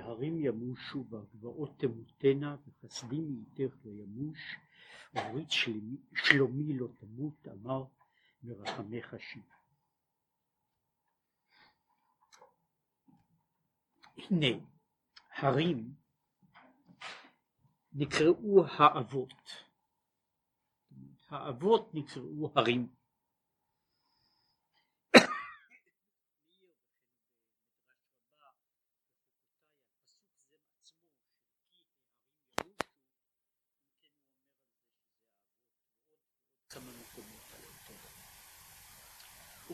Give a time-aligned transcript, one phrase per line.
[0.00, 4.56] ההרים ימושו והגבעות תמותנה וחסדים מאיתך לא ימוש.
[5.16, 5.50] אורית
[6.14, 7.84] שלומי לא תמות אמר
[8.42, 9.42] מרחמך שיב.
[14.16, 14.46] הנה
[15.36, 15.94] הרים
[17.92, 19.64] נקראו האבות.
[21.28, 22.88] האבות נקראו הרים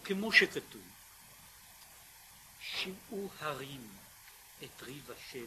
[0.09, 0.83] וכמו שכתוב,
[2.61, 3.89] שמעו הרים
[4.65, 5.47] את ריב השם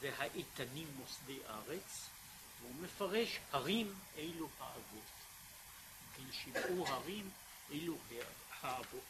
[0.00, 2.08] והאיתנים מוסדי ארץ,
[2.60, 5.12] והוא מפרש הרים אלו האבות.
[6.16, 7.30] כן, שמעו הרים
[7.70, 7.98] אלו
[8.60, 9.02] האבות.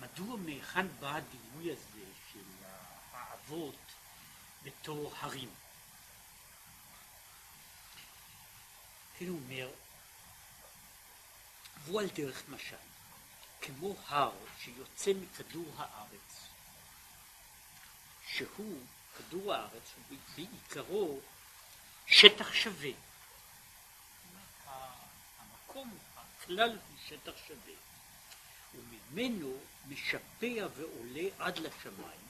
[0.00, 2.64] מדוע מהיכן בא הדימוי הזה של
[3.12, 3.76] האבות
[4.62, 5.50] בתור הרים?
[9.18, 9.70] כן, הוא אומר,
[11.84, 12.76] והוא על דרך משל,
[13.60, 16.48] כמו הר שיוצא מכדור הארץ,
[18.28, 18.80] שהוא,
[19.18, 21.20] כדור הארץ, הוא בעיקרו
[22.06, 22.90] שטח שווה.
[25.38, 27.74] המקום, הכלל הוא שטח שווה,
[28.74, 29.56] וממנו
[29.88, 32.20] משפע ועולה עד לשמיים,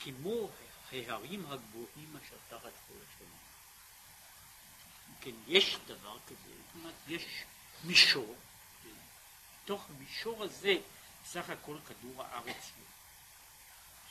[0.00, 0.50] כמו
[0.92, 3.42] ההרים הגבוהים אשר תחת כל השמיים.
[5.20, 7.44] כן, יש דבר כזה, זאת אומרת, יש
[7.84, 8.36] מישור,
[9.64, 10.74] בתוך המישור הזה
[11.26, 12.86] סך הכל כדור הארץ הוא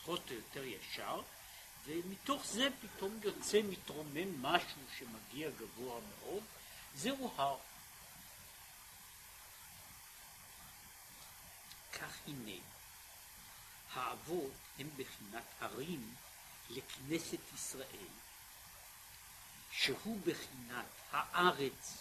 [0.02, 1.22] פחות או יותר ישר,
[1.86, 6.44] ומתוך זה פתאום יוצא מתרומם משהו שמגיע גבוה מאוד,
[6.96, 7.58] זהו הר.
[11.94, 12.62] כך הנה,
[13.94, 16.16] האבות הם בחינת הרים
[16.70, 18.08] לכנסת ישראל,
[19.72, 21.98] שהוא בחינת הארץ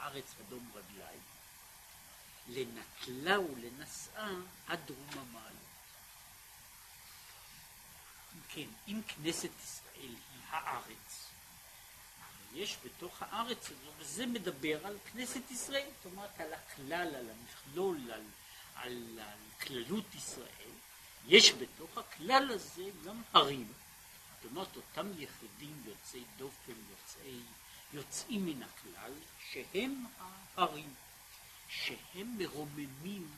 [0.00, 1.20] הארץ אדום רגליים,
[2.48, 4.30] לנטלה ולנשאה
[4.66, 5.70] עד דרום המעלות.
[8.48, 11.26] כן, אם כנסת ישראל היא הארץ,
[12.54, 18.12] יש בתוך הארץ הזו, וזה מדבר על כנסת ישראל, זאת אומרת על הכלל, על המכלול,
[18.12, 18.24] על,
[18.74, 20.70] על, על כללות ישראל,
[21.26, 23.72] יש בתוך הכלל הזה גם הרים.
[24.42, 27.40] זאת אומרת, אותם יחידים יוצאי דופן, יוצאי
[27.92, 29.12] יוצאים מן הכלל,
[29.50, 30.04] שהם
[30.56, 30.94] ההרים,
[31.68, 33.28] שהם מרוממים,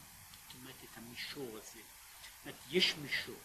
[0.47, 1.81] זאת אומרת, את המישור הזה.
[1.81, 3.41] זאת אומרת, יש מישור,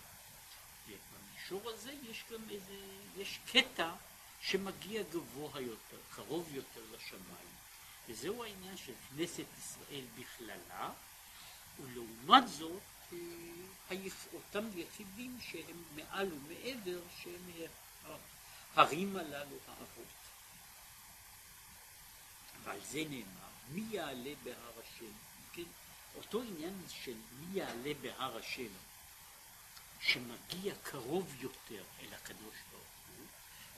[0.88, 2.76] ובמישור הזה יש גם איזה,
[3.18, 3.92] יש קטע
[4.42, 7.48] שמגיע גבוה יותר, קרוב יותר לשמיים.
[8.08, 10.90] וזהו העניין של כנסת ישראל בכללה,
[11.80, 12.82] ולעומת זאת,
[13.14, 13.98] אה,
[14.34, 17.52] אותם יחידים שהם מעל ומעבר, שהם
[18.76, 20.27] ההרים הללו האבות.
[22.68, 25.12] ועל זה נאמר, מי יעלה בהר השם?
[25.54, 25.64] כן?
[26.16, 28.72] אותו עניין של מי יעלה בהר השם,
[30.02, 32.84] שמגיע קרוב יותר אל הקדוש ברוך
[33.18, 33.26] הוא,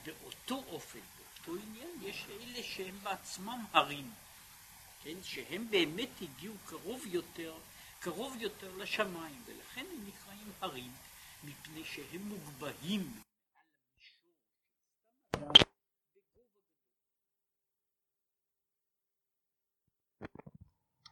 [0.05, 4.11] באותו אופן, באותו עניין, יש אלה שהם בעצמם הרים,
[5.03, 5.15] כן?
[5.23, 7.57] שהם באמת הגיעו קרוב יותר,
[7.99, 10.91] קרוב יותר לשמיים, ולכן הם נקראים הרים,
[11.43, 13.21] מפני שהם מוגבהים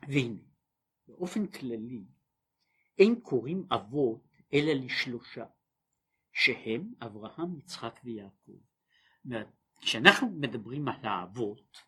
[0.08, 0.40] והנה,
[1.08, 2.06] באופן כללי,
[2.98, 5.46] אין קוראים אבות אלא לשלושה,
[6.34, 8.60] שהם אברהם, יצחק ויעקב.
[9.82, 11.82] כשאנחנו מדברים על האבות,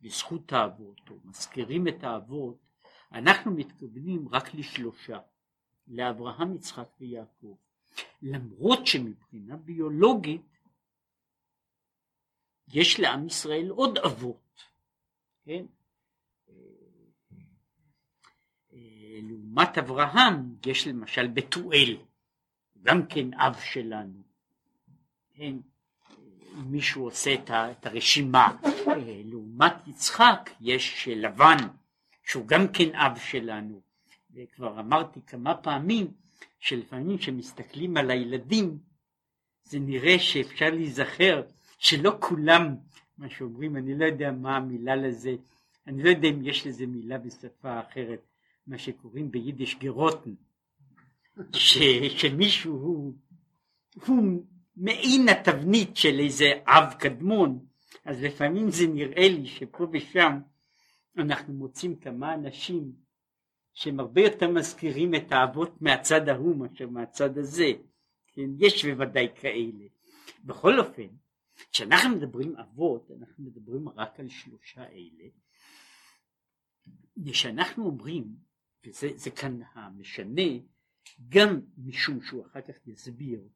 [0.00, 2.58] בזכות האבות, או מזכירים את האבות,
[3.12, 5.18] אנחנו מתכוונים רק לשלושה,
[5.86, 7.56] לאברהם, יצחק ויעקב.
[8.22, 10.58] למרות שמבחינה ביולוגית
[12.68, 14.62] יש לעם ישראל עוד אבות,
[15.44, 15.66] כן?
[19.22, 21.96] לעומת אברהם יש למשל בתואל,
[22.82, 24.22] גם כן אב שלנו.
[25.34, 25.54] כן,
[26.54, 28.56] אם מישהו עושה את הרשימה,
[29.24, 31.56] לעומת יצחק יש לבן,
[32.24, 33.80] שהוא גם כן אב שלנו.
[34.34, 36.06] וכבר אמרתי כמה פעמים
[36.60, 38.78] שלפעמים כשמסתכלים על הילדים
[39.64, 41.42] זה נראה שאפשר להיזכר
[41.78, 42.74] שלא כולם,
[43.18, 45.34] מה שאומרים, אני לא יודע מה המילה לזה,
[45.86, 48.20] אני לא יודע אם יש לזה מילה בשפה אחרת,
[48.66, 50.34] מה שקוראים ביידיש גרוטן,
[51.52, 51.78] ש,
[52.16, 53.14] שמישהו הוא,
[54.06, 54.44] הוא
[54.76, 57.66] מעין התבנית של איזה אב קדמון,
[58.04, 60.38] אז לפעמים זה נראה לי שפה ושם
[61.18, 62.92] אנחנו מוצאים כמה אנשים
[63.74, 67.72] שהם הרבה יותר מזכירים את האבות מהצד ההוא מאשר מהצד הזה,
[68.26, 69.84] כן, יש בוודאי כאלה.
[70.44, 71.06] בכל אופן,
[71.72, 75.28] כשאנחנו מדברים אבות, אנחנו מדברים רק על שלושה אלה,
[77.26, 78.24] כשאנחנו אומרים,
[78.84, 80.42] וזה כאן המשנה,
[81.28, 83.48] גם משום שהוא אחר כך יסביר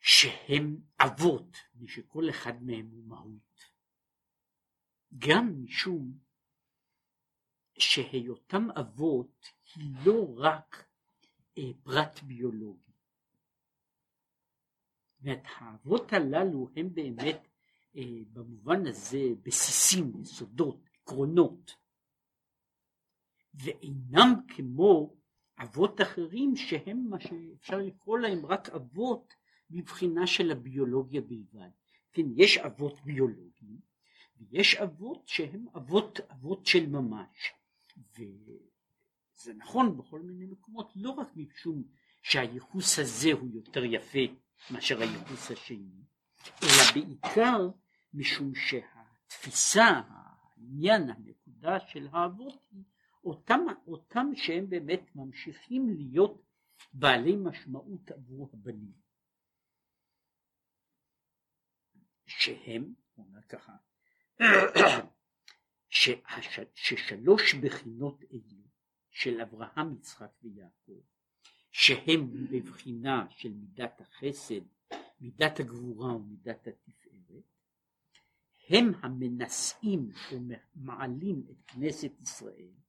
[0.00, 3.64] שהם אבות, ושכל אחד מהם הוא מהות,
[5.18, 6.18] גם משום
[7.78, 10.88] שהיותם אבות היא לא רק
[11.58, 12.92] אה, פרט ביולוגי.
[15.20, 17.48] זאת האבות הללו הם באמת
[17.96, 18.02] אה,
[18.32, 21.76] במובן הזה בסיסים, יסודות, עקרונות,
[23.56, 25.16] ואינם כמו
[25.58, 29.34] אבות אחרים שהם מה שאפשר לקרוא להם רק אבות
[29.70, 31.70] מבחינה של הביולוגיה בלבד.
[32.12, 33.80] כן, יש אבות ביולוגיים
[34.40, 37.52] ויש אבות שהם אבות, אבות של ממש.
[38.18, 41.82] וזה נכון בכל מיני מקומות, לא רק משום
[42.22, 44.18] שהייחוס הזה הוא יותר יפה
[44.70, 46.04] מאשר הייחוס השני,
[46.62, 47.68] אלא בעיקר
[48.14, 52.84] משום שהתפיסה, העניין, הנקודה של האבות היא
[53.26, 56.42] אותם, אותם שהם באמת ממשיכים להיות
[56.92, 58.92] בעלי משמעות עבור הבנים.
[62.26, 63.76] שהם, הוא אומר ככה,
[66.74, 68.62] ששלוש בחינות אלו
[69.10, 71.00] של אברהם, יצחק ויעקב,
[71.70, 74.60] שהם בבחינה של מידת החסד,
[75.20, 77.44] מידת הגבורה ומידת התפארת,
[78.68, 82.85] הם המנשאים ומעלים את כנסת ישראל,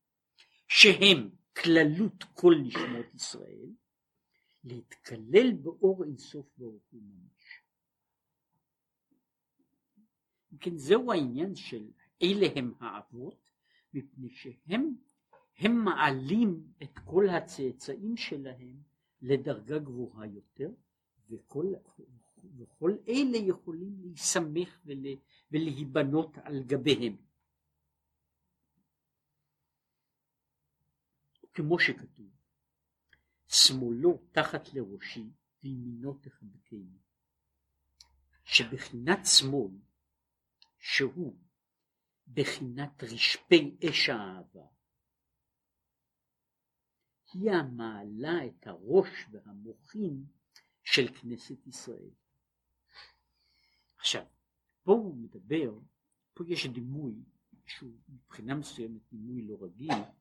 [0.67, 1.29] שהם
[1.63, 3.69] כללות כל נשמות ישראל,
[4.63, 7.61] להתקלל באור אינסוף ברוך הוא ממש.
[10.59, 11.91] כן, זהו העניין של
[12.21, 13.51] אלה הם האבות,
[13.93, 14.95] מפני שהם
[15.59, 18.75] הם מעלים את כל הצאצאים שלהם
[19.21, 20.69] לדרגה גבוהה יותר,
[21.29, 21.65] וכל,
[22.57, 25.05] וכל אלה יכולים להיסמך ול,
[25.51, 27.15] ולהיבנות על גביהם.
[31.57, 32.29] כמו שכתוב,
[33.47, 35.29] שמאלו תחת לראשי
[35.63, 36.97] וימינו תחבקני,
[38.43, 39.71] שבחינת שמאל,
[40.79, 41.37] שהוא
[42.27, 44.67] בחינת רשפי אש האהבה,
[47.33, 50.25] היא המעלה את הראש והמוחין
[50.83, 52.11] של כנסת ישראל.
[53.97, 54.25] עכשיו,
[54.83, 55.79] פה הוא מדבר,
[56.33, 57.15] פה יש דימוי
[57.65, 60.16] שהוא מבחינה מסוימת דימוי לא רגיל,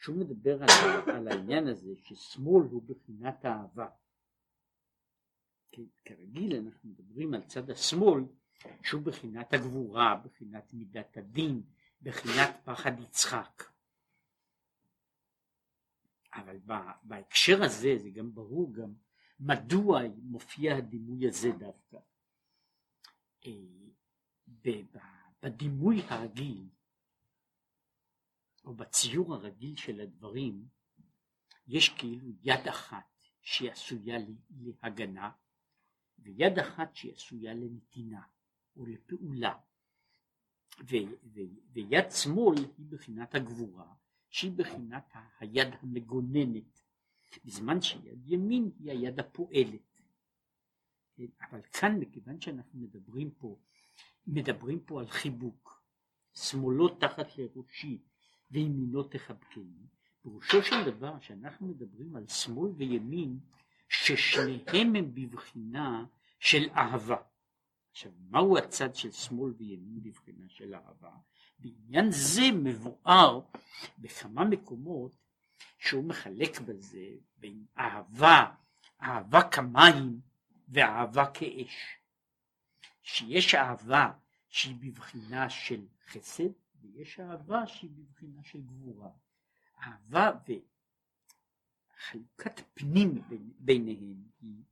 [0.00, 0.68] שהוא מדבר על,
[1.16, 3.88] על העניין הזה ששמאל הוא בחינת אהבה.
[6.04, 8.24] כרגיל אנחנו מדברים על צד השמאל
[8.82, 11.62] שהוא בחינת הגבורה, בחינת מידת הדין,
[12.02, 13.64] בחינת פחד יצחק.
[16.34, 16.58] אבל
[17.02, 18.94] בהקשר הזה זה גם ברור גם
[19.40, 21.98] מדוע מופיע הדימוי הזה דווקא.
[23.46, 23.52] אה,
[25.42, 26.68] בדימוי הרגיל
[28.70, 30.68] או בציור הרגיל של הדברים
[31.66, 33.04] יש כאילו יד אחת
[33.42, 34.18] שהיא עשויה
[34.50, 35.30] להגנה
[36.18, 38.22] ויד אחת שהיא עשויה לנתינה.
[38.76, 39.54] או לפעולה.
[40.80, 41.40] ו, ו,
[41.72, 43.94] ויד שמאל היא בחינת הגבורה,
[44.28, 46.82] שהיא בחינת היד המגוננת,
[47.44, 50.00] בזמן שיד ימין היא היד הפועלת.
[51.16, 53.58] כן, אבל כאן מכיוון שאנחנו מדברים פה,
[54.26, 55.84] מדברים פה על חיבוק,
[56.34, 58.02] שמאלו תחת לראשי
[58.50, 59.86] וימינו תחבקני,
[60.22, 63.38] פירושו של דבר שאנחנו מדברים על שמאל וימין
[63.88, 66.04] ששניהם הם בבחינה
[66.38, 67.16] של אהבה.
[67.90, 71.12] עכשיו, מהו הצד של שמאל וימין בבחינה של אהבה?
[71.58, 73.40] בעניין זה מבואר
[73.98, 75.16] בכמה מקומות
[75.78, 78.44] שהוא מחלק בזה בין אהבה,
[79.02, 80.20] אהבה כמים
[80.68, 81.96] ואהבה כאש.
[83.02, 84.12] שיש אהבה
[84.48, 86.50] שהיא בבחינה של חסד
[86.82, 89.10] ויש אהבה שהיא בבחינה של גבורה.
[89.82, 90.30] אהבה
[91.96, 93.22] וחלוקת פנים
[93.58, 94.64] ביניהם היא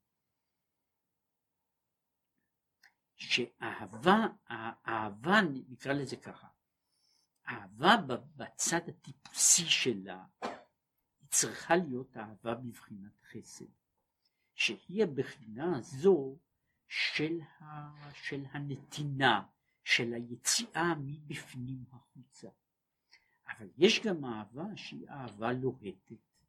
[3.14, 6.48] שאהבה, האהבה נקרא לזה ככה,
[7.48, 7.96] אהבה
[8.36, 10.24] בצד הטיפוסי שלה
[11.20, 13.64] היא צריכה להיות אהבה בבחינת חסד,
[14.54, 16.38] שהיא הבחינה הזו
[16.88, 17.64] של, ה,
[18.12, 19.46] של הנתינה,
[19.88, 22.48] של היציאה מבפנים החוצה.
[23.48, 26.44] אבל יש גם אהבה שהיא אהבה לוהטת,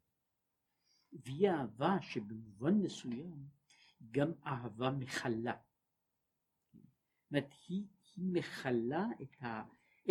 [1.13, 3.47] והיא אהבה שבמובן מסוים
[4.11, 5.53] גם אהבה מכלה.
[7.31, 7.83] אומרת, היא,
[8.15, 9.43] היא מכלה את,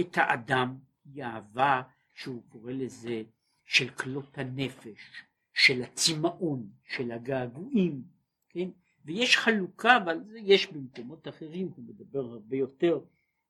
[0.00, 1.82] את האדם, היא אהבה
[2.14, 3.22] שהוא קורא לזה
[3.64, 5.22] של כלות הנפש,
[5.54, 8.02] של הצמאון, של הגעגועים,
[8.48, 8.70] כן?
[9.04, 13.00] ויש חלוקה, זה יש במקומות אחרים, הוא מדבר הרבה יותר,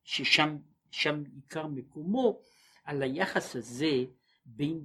[0.09, 0.57] ששם
[0.91, 2.41] שם עיקר מקומו,
[2.85, 4.05] על היחס הזה
[4.45, 4.85] בין,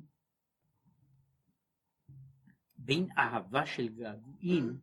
[2.77, 4.79] בין אהבה של געגועים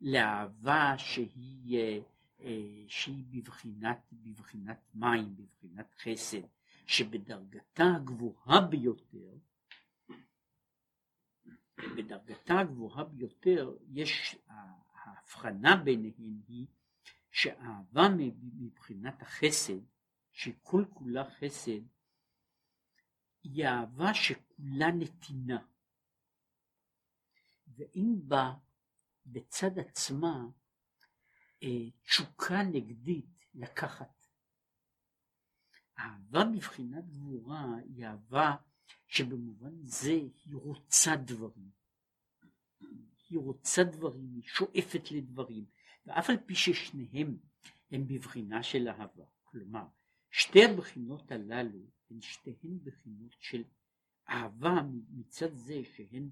[0.00, 2.00] לאהבה שהיא,
[2.40, 6.46] אה, שהיא בבחינת, בבחינת מים, בבחינת חסד,
[6.86, 9.36] שבדרגתה הגבוהה ביותר
[11.96, 14.36] בדרגתה הגבוהה ביותר יש
[14.94, 16.66] ההבחנה ביניהן היא
[17.30, 18.02] שאהבה
[18.58, 19.80] מבחינת החסד
[20.32, 21.80] שכל כולה חסד
[23.42, 25.66] היא אהבה שכולה נתינה
[27.76, 28.54] ואין בה
[29.26, 30.46] בצד עצמה
[31.62, 34.26] אה, תשוקה נגדית לקחת.
[35.98, 38.56] אהבה מבחינת גבורה היא אהבה
[39.06, 41.70] שבמובן זה היא רוצה דברים.
[43.28, 45.64] היא רוצה דברים, היא שואפת לדברים,
[46.06, 47.36] ואף על פי ששניהם
[47.90, 49.24] הם בבחינה של אהבה.
[49.44, 49.84] כלומר,
[50.30, 51.80] שתי הבחינות הללו
[52.10, 53.64] הן שתיהן בחינות של
[54.28, 56.30] אהבה מצד זה שהן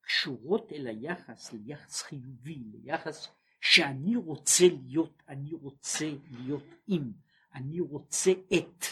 [0.00, 3.28] קשורות אל היחס, ליחס חיובי, ליחס
[3.60, 7.12] שאני רוצה להיות, אני רוצה להיות עם,
[7.54, 8.84] אני רוצה את,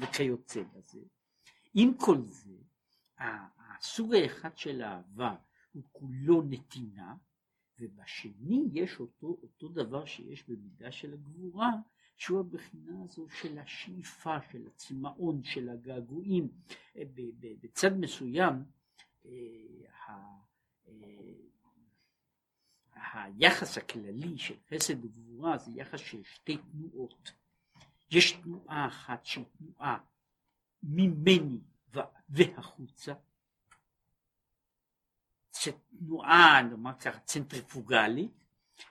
[0.00, 1.00] וכיוצא בזה.
[1.74, 2.56] עם כל זה,
[3.18, 5.34] הסוג האחד של האהבה
[5.72, 7.14] הוא כולו נתינה,
[7.80, 11.70] ובשני יש אותו, אותו דבר שיש במידה של הגבורה,
[12.16, 16.48] שהוא הבחינה הזו של השאיפה, של הצמאון, של הגעגועים.
[16.96, 17.02] אה,
[17.60, 18.54] בצד מסוים,
[19.26, 19.30] אה,
[20.08, 20.38] אה,
[23.12, 27.32] היחס הכללי של חסד וגבורה זה יחס של שתי תנועות.
[28.10, 29.98] יש תנועה אחת שהיא תנועה
[30.82, 31.60] ממני
[32.28, 33.14] והחוצה,
[35.98, 38.44] תנועה, נאמר ככה, צנטריפוגלית,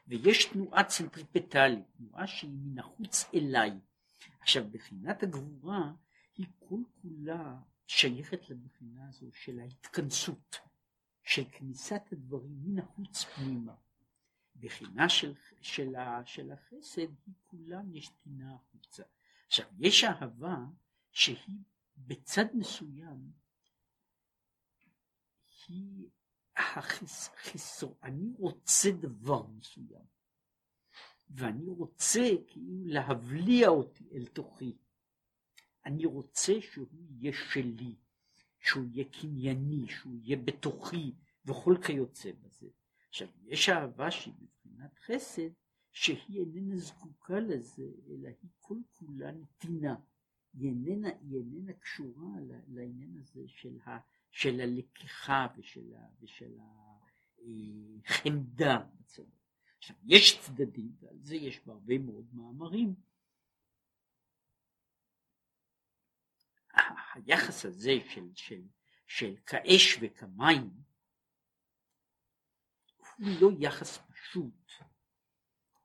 [0.08, 3.72] ויש תנועה צנטריפטלית, תנועה שהיא מן החוץ אליי.
[4.42, 5.92] עכשיו, בחינת הגבורה
[6.38, 7.56] היא כל כולה
[7.88, 10.60] שייכת לבחינה הזו של ההתכנסות,
[11.24, 13.74] של כניסת הדברים מן החוץ פנימה.
[14.60, 15.96] בחינה של, של,
[16.26, 19.04] של החסד היא כולה נשתינה החוצה.
[19.48, 20.58] עכשיו, יש אהבה
[21.12, 21.60] שהיא
[21.98, 23.32] בצד מסוים,
[25.68, 26.10] היא
[26.58, 30.06] החיסור, אני רוצה דבר מסוים,
[31.30, 34.78] ואני רוצה כאילו להבליע אותי אל תוכי.
[35.86, 37.96] אני רוצה שהוא יהיה שלי,
[38.60, 41.14] שהוא יהיה קנייני, שהוא יהיה בתוכי,
[41.46, 42.68] וכל כיוצא בזה.
[43.10, 45.50] עכשיו, יש אהבה שהיא מבחינת חסד,
[45.92, 49.96] שהיא איננה זקוקה לזה, אלא היא כל כולה נתינה.
[50.54, 52.32] היא איננה, היא איננה קשורה
[52.68, 53.98] לעניין הזה של ה...
[54.32, 56.58] של הלקיחה ושל, ה, ושל
[58.06, 58.86] החמדה.
[59.78, 62.96] עכשיו, יש צדדים, ועל זה יש בהרבה מאוד מאמרים,
[67.14, 68.62] היחס הזה של, של,
[69.08, 70.70] של כאש וכמים
[73.18, 74.72] הוא לא יחס פשוט,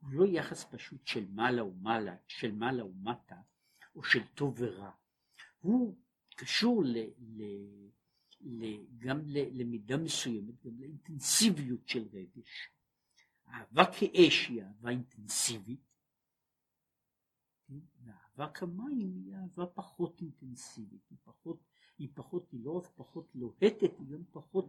[0.00, 3.40] הוא לא יחס פשוט של מעלה ומעלה, של מעלה ומטה,
[3.94, 4.90] או של טוב ורע.
[5.58, 5.96] הוא
[6.36, 7.42] קשור ל, ל,
[8.98, 12.68] גם למידה מסוימת, גם לאינטנסיביות של רגש.
[13.48, 15.80] אהבה כאש היא אהבה אינטנסיבית,
[17.66, 17.78] כן?
[18.04, 21.58] ואהבה כמים היא אהבה פחות אינטנסיבית, היא פחות,
[21.98, 24.68] היא פחות, היא לא רק פחות לוהטת, היא גם פחות,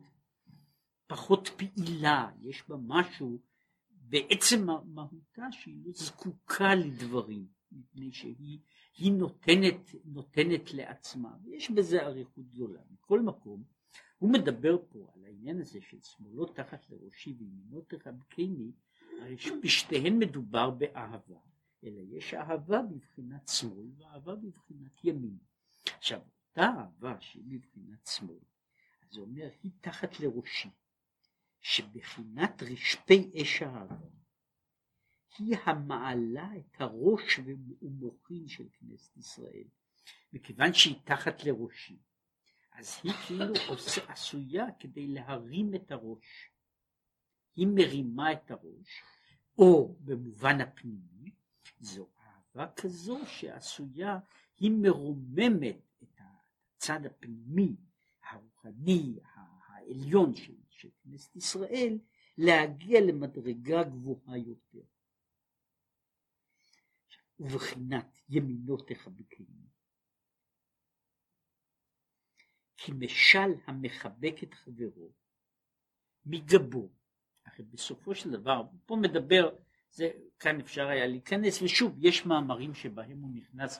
[1.07, 3.41] פחות פעילה, יש בה משהו
[3.89, 8.59] בעצם מהותה שהיא לא זקוקה לדברים, מפני שהיא
[8.97, 12.81] היא נותנת, נותנת לעצמה, ויש בזה אריכות גדולה.
[12.91, 13.63] מכל מקום,
[14.17, 18.71] הוא מדבר פה על העניין הזה של שמאלו תחת לראשי וימינו תחבקני,
[19.21, 21.39] הרי בשתיהן מדובר באהבה,
[21.83, 25.37] אלא יש אהבה בבחינת שמאל ואהבה בבחינת ימין.
[25.97, 28.39] עכשיו, אותה אהבה שהיא בבחינת שמאל,
[29.15, 30.69] הוא אומר, היא תחת לראשי,
[31.61, 34.22] שבחינת רשפי אש האהבה
[35.37, 37.39] היא המעלה את הראש
[37.81, 39.67] ומוחין של כנסת ישראל,
[40.33, 41.97] מכיוון שהיא תחת לראשי,
[42.71, 46.49] אז היא כאילו עושה, עשויה כדי להרים את הראש.
[47.55, 49.03] היא מרימה את הראש,
[49.57, 51.31] או במובן הפנימי,
[51.79, 54.19] זו אהבה כזו שעשויה,
[54.57, 57.75] היא מרוממת את הצד הפנימי,
[58.29, 61.99] הרוחני, העליון של, של כנסת ישראל,
[62.37, 64.92] להגיע למדרגה גבוהה יותר.
[67.39, 69.63] ובחינת ימינו תחבקני.
[72.77, 75.11] כמשל המחבק את חברו
[76.25, 76.89] מגבו.
[77.43, 79.55] אחרי בסופו של דבר, פה מדבר,
[79.91, 83.79] זה, כאן אפשר היה להיכנס, ושוב, יש מאמרים שבהם הוא נכנס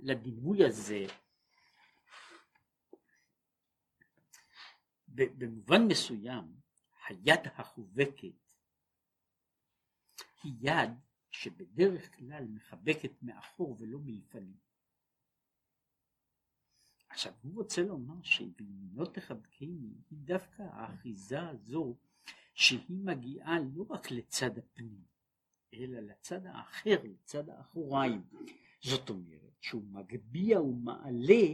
[0.00, 1.06] לדימוי הזה.
[5.08, 6.54] במובן מסוים,
[7.08, 8.54] היד החובקת
[10.42, 10.90] היא יד
[11.30, 14.56] שבדרך כלל מחבקת מאחור ולא מלפנים.
[17.08, 21.96] עכשיו הוא רוצה לומר שבמינו תחבקני היא דווקא האחיזה הזו
[22.54, 25.04] שהיא מגיעה לא רק לצד הפנים
[25.74, 28.22] אלא לצד האחר, לצד האחוריים.
[28.82, 31.44] זאת אומרת שהוא מגביה ומעלה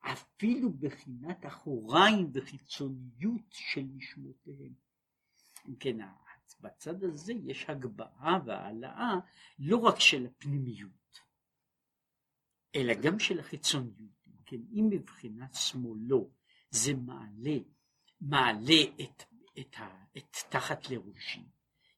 [0.00, 4.74] אפילו בחינת אחוריים וחיצוניות של נשמותיהם.
[5.68, 6.00] אם כן,
[6.60, 9.14] בצד הזה יש הגבהה והעלאה
[9.58, 11.20] לא רק של הפנימיות,
[12.74, 14.20] אלא גם של החיצוניות.
[14.46, 16.30] כן, אם מבחינת שמאלו
[16.70, 17.58] זה מעלה,
[18.20, 19.22] מעלה את,
[19.58, 21.44] את, ה, את תחת לראשי,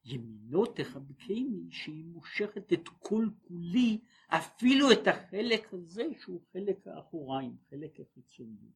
[0.05, 7.99] ימינו תחבקני שהיא מושכת את כל כולי, אפילו את החלק הזה שהוא חלק האחוריים, חלק
[7.99, 8.71] החיצוני.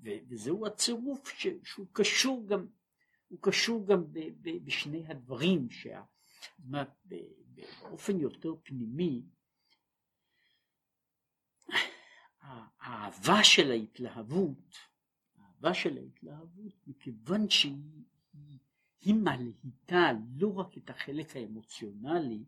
[0.00, 2.66] וזהו הצירוף ש, שהוא קשור גם,
[3.32, 6.02] הוא קשור גם ב, ב, בשני הדברים, שה,
[6.58, 9.22] באופן יותר פנימי,
[12.80, 14.76] האהבה של ההתלהבות,
[15.36, 18.58] האהבה של ההתלהבות, מכיוון שהיא היא,
[19.00, 22.44] היא מלהיטה לא רק את החלק האמוציונלי,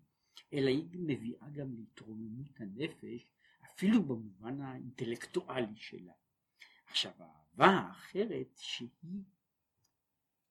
[0.52, 3.26] אלא היא מביאה גם להתרוממות הנפש,
[3.64, 6.12] אפילו במובן האינטלקטואלי שלה.
[6.86, 9.22] עכשיו האהבה האחרת שהיא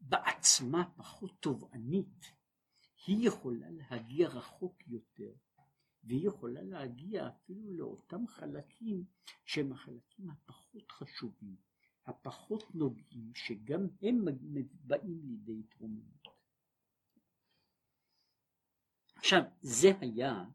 [0.09, 2.31] בעצמה פחות תובענית,
[3.07, 5.33] היא יכולה להגיע רחוק יותר
[6.03, 9.05] והיא יכולה להגיע אפילו לאותם חלקים
[9.45, 11.55] שהם החלקים הפחות חשובים,
[12.05, 14.25] הפחות נוגעים, שגם הם
[14.73, 16.27] באים לידי התרוממות.
[19.15, 20.45] עכשיו, זה היה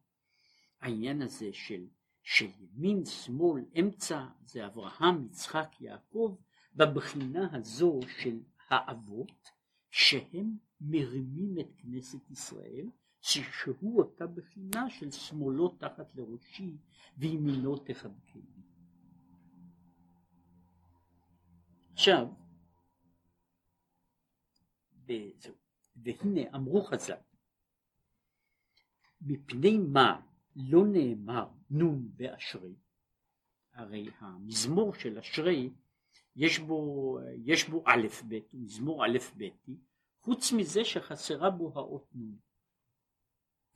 [0.80, 1.86] העניין הזה של,
[2.22, 6.36] של ימין, שמאל, אמצע, זה אברהם, יצחק, יעקב,
[6.74, 9.50] בבחינה הזו של האבות,
[9.90, 16.76] שהם מרימים את כנסת ישראל, שהוא אותה בחינה של שמאלו תחת לראשי
[17.16, 18.42] וימינו תחבקני.
[21.92, 22.28] עכשיו,
[25.96, 27.20] והנה אמרו חז"ל,
[29.20, 30.20] מפני מה
[30.56, 32.74] לא נאמר נון באשרי,
[33.72, 35.70] הרי המזמור של אשרי
[36.38, 39.48] יש בו, יש בו א' ב', מזמור א' ב',
[40.20, 42.38] חוץ מזה שחסרה בו האות נון.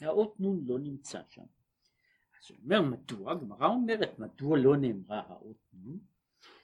[0.01, 1.42] האות נון לא נמצא שם.
[1.42, 5.98] אז הוא אומר מדוע, הגמרא אומרת מדוע לא נאמרה האות נון?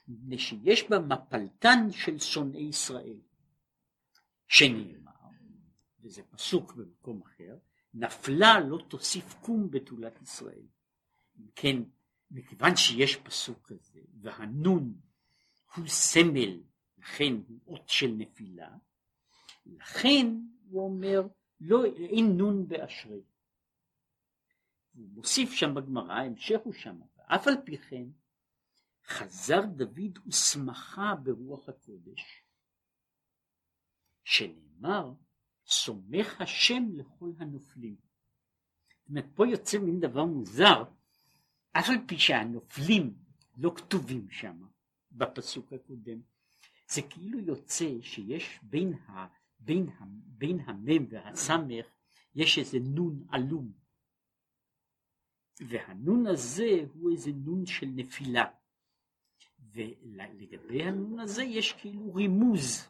[0.08, 3.20] מפני שיש בה מפלתן של שונאי ישראל,
[4.48, 5.12] שנאמר,
[6.00, 7.56] וזה פסוק במקום אחר,
[7.94, 10.66] נפלה לא תוסיף קום בתולת ישראל.
[11.38, 11.76] אם כן,
[12.30, 14.94] מכיוון שיש פסוק כזה, והנון
[15.76, 16.62] הוא סמל,
[16.98, 18.76] לכן הוא אות של נפילה,
[19.66, 20.26] לכן
[20.68, 21.22] הוא אומר
[21.60, 23.22] לא, אין נון באשרי.
[24.94, 28.04] הוא מוסיף שם בגמרא, ההמשך הוא שם, אף על פי כן
[29.06, 32.44] חזר דוד ושמחה ברוח הקודש,
[34.24, 35.12] שנאמר
[35.66, 37.96] סומך השם לכל הנופלים.
[38.88, 40.82] זאת אומרת פה יוצא מין דבר מוזר,
[41.72, 43.14] אף על פי שהנופלים
[43.56, 44.62] לא כתובים שם
[45.18, 46.20] בפסוק הקודם,
[46.88, 49.26] זה כאילו יוצא שיש בין ה...
[49.58, 49.90] בין,
[50.26, 51.86] בין המם והסמך
[52.34, 53.72] יש איזה נון עלום.
[55.60, 58.44] והנון הזה הוא איזה נון של נפילה.
[59.72, 62.88] ולגבי הנון הזה יש כאילו רימוז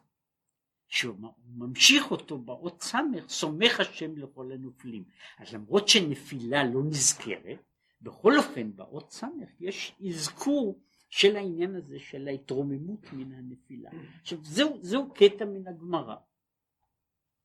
[0.88, 5.04] שהוא ממשיך אותו באות סמך סומך השם לכל הנופלים.
[5.38, 7.62] אז למרות שנפילה לא נזכרת
[8.00, 13.90] בכל אופן באות סמך יש אזכור של העניין הזה של ההתרוממות מן הנפילה.
[14.20, 16.16] עכשיו זהו, זהו קטע מן הגמרא.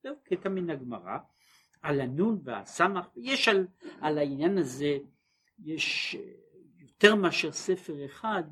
[0.03, 1.17] זהו קטע מן הגמרא,
[1.81, 3.67] על הנון והסמך, יש על,
[4.01, 4.97] על העניין הזה,
[5.59, 6.33] יש אה,
[6.77, 8.43] יותר מאשר ספר אחד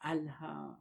[0.00, 0.72] על, ה,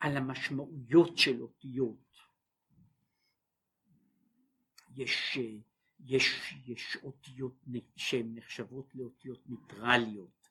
[0.00, 2.08] על המשמעויות של אותיות.
[4.96, 5.67] יש, אה,
[6.00, 7.54] יש, יש אותיות
[7.96, 10.48] שהן נחשבות לאותיות ניטרליות,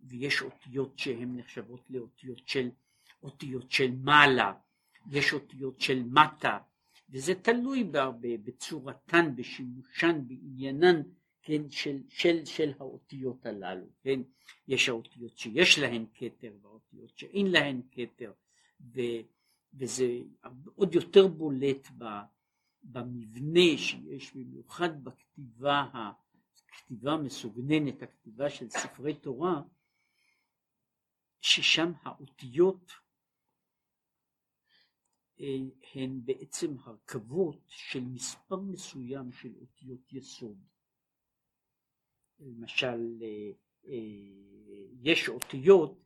[0.00, 2.70] ויש אותיות שהן נחשבות לאותיות של,
[3.22, 4.52] אותיות של מעלה,
[5.10, 6.58] יש אותיות של מטה,
[7.10, 11.02] וזה תלוי בהרבה בצורתן, בשימושן, בעניינן,
[11.42, 14.20] כן, של, של, של האותיות הללו, כן,
[14.68, 18.32] יש האותיות שיש להן כתר והאותיות שאין להן כתר,
[18.94, 19.00] ו,
[19.74, 20.18] וזה
[20.74, 22.04] עוד יותר בולט ב,
[22.82, 25.84] במבנה שיש במיוחד בכתיבה,
[26.68, 29.62] הכתיבה המסוגננת, הכתיבה של ספרי תורה,
[31.40, 32.92] ששם האותיות
[35.40, 35.56] אה,
[35.94, 40.58] הן בעצם הרכבות של מספר מסוים של אותיות יסוד.
[42.38, 43.50] למשל, אה,
[43.86, 43.92] אה,
[45.02, 45.98] יש אותיות,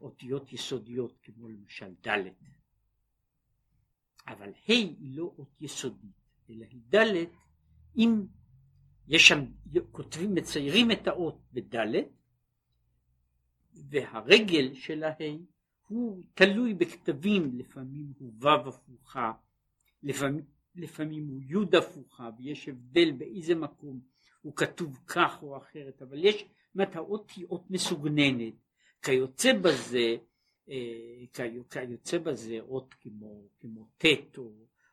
[0.00, 2.18] אותיות יסודיות כמו למשל ד',
[4.26, 7.24] אבל ה' היא לא אות יסודית, אלא היא ד'
[7.96, 8.26] אם
[9.08, 9.44] יש שם,
[9.92, 11.86] כותבים, מציירים את האות בד'
[13.74, 15.36] והרגל של הה'
[15.88, 19.32] הוא תלוי בכתבים, לפעמים הוא ו' הפוכה,
[20.02, 24.00] לפעמים, לפעמים הוא י' הפוכה, ויש הבדל באיזה מקום
[24.42, 28.54] הוא כתוב כך או אחרת, אבל יש, זאת האות היא אות מסוגננת,
[29.02, 30.16] כיוצא בזה,
[30.68, 34.52] אה, כיוצא בזה אות כמו, כמו ט' או,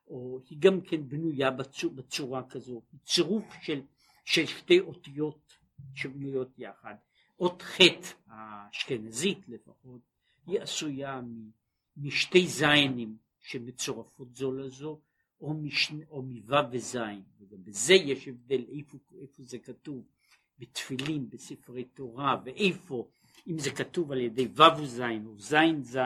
[0.09, 3.81] או היא גם כן בנויה בצורה, בצורה כזו, צירוף של,
[4.25, 5.53] של שתי אותיות
[5.93, 6.95] שבנויות יחד.
[7.39, 7.79] אות ח'
[8.27, 10.01] האשכנזית לפחות,
[10.45, 11.21] היא עשויה
[11.97, 14.99] משתי זיינים שמצורפות זו לזו,
[15.41, 15.53] או,
[16.09, 16.95] או מו' וז',
[17.39, 20.03] וגם בזה יש הבדל איפה, איפה זה כתוב
[20.59, 23.07] בתפילין, בספרי תורה, ואיפה,
[23.47, 25.97] אם זה כתוב על ידי ו' וז' או ז' ז'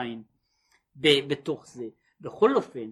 [1.00, 1.88] בתוך זה.
[2.20, 2.90] בכל אופן,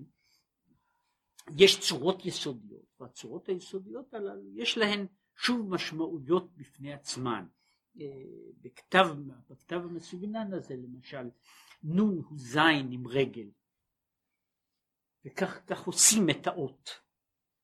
[1.58, 7.46] יש צורות יסודיות, והצורות היסודיות הללו יש להן שוב משמעויות בפני עצמן.
[8.00, 8.06] אה,
[8.60, 9.06] בכתב,
[9.50, 11.30] בכתב המסוגנן הזה למשל,
[11.82, 12.56] נ' הוא ז'
[12.90, 13.50] עם רגל,
[15.24, 16.90] וכך עושים את האות.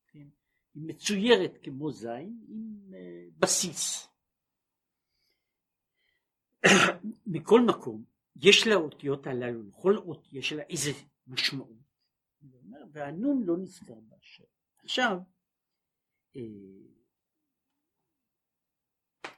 [0.06, 0.28] כן?
[0.74, 2.96] היא מצוירת כמו זין עם uh,
[3.38, 4.08] בסיס.
[7.26, 8.04] מכל מקום,
[8.36, 10.90] יש לאותיות הללו, לכל אות יש לה איזה
[11.26, 11.87] משמעות.
[12.92, 14.44] והנון לא נזכר באשר.
[14.78, 15.18] עכשיו,
[16.36, 16.42] אה,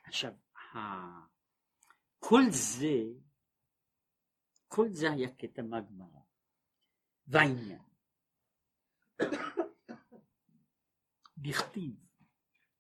[0.05, 0.33] עכשיו,
[2.19, 3.21] כל זה,
[4.69, 6.21] כל זה היה קטע מהגמרא.
[7.27, 7.83] והעניין,
[11.37, 12.07] בכתיב,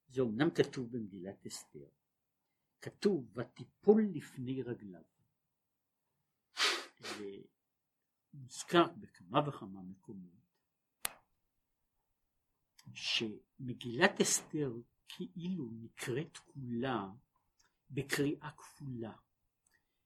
[0.09, 1.88] זה אומנם כתוב במגילת אסתר,
[2.80, 5.02] כתוב ותיפול לפני רגליו.
[8.35, 10.39] ומוזכר בכמה וכמה מקומות
[12.94, 14.72] שמגילת אסתר
[15.09, 17.09] כאילו נקראת כולה
[17.90, 19.12] בקריאה כפולה.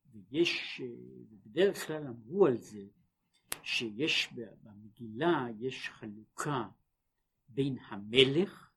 [0.06, 0.80] ויש,
[1.30, 2.86] בדרך כלל אמרו על זה
[3.62, 6.68] שיש במגילה יש חלוקה
[7.48, 8.70] בין המלך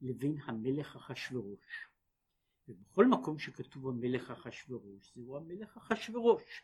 [0.00, 1.88] לבין המלך אחשורוש.
[2.68, 6.62] ובכל מקום שכתוב המלך אחשורוש זהו המלך אחשורוש.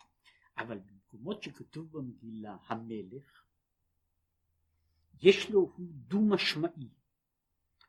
[0.59, 3.45] אבל במקומות שכתוב במגילה המלך
[5.23, 6.89] יש לו, הוא דו משמעי.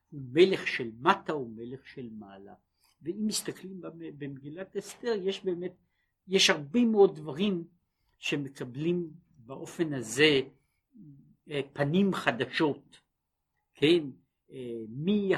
[0.09, 2.53] הוא מלך של מטה ומלך של מעלה.
[3.01, 5.73] ואם מסתכלים במגילת אסתר יש באמת,
[6.27, 7.63] יש הרבה מאוד דברים
[8.19, 10.41] שמקבלים באופן הזה
[11.51, 12.99] אה, פנים חדשות,
[13.73, 14.03] כן,
[14.51, 15.31] אה, מי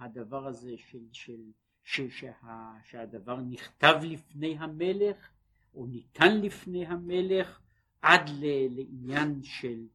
[0.00, 1.40] הדבר הזה של, של,
[1.84, 5.30] של, שה, שהדבר נכתב לפני המלך
[5.74, 7.60] או ניתן לפני המלך
[8.02, 9.86] עד לעניין של,